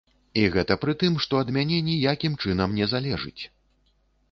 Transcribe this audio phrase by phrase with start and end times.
[0.43, 3.43] І гэта пры тым, што ад мяне ніякім чынам не залежыць!